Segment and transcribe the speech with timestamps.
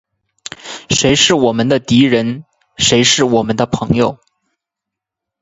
[0.89, 2.43] 谁是我们的敌人？
[2.75, 4.17] 谁是我们的朋友？